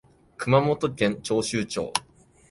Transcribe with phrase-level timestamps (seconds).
[0.35, 1.93] 熊本県長洲町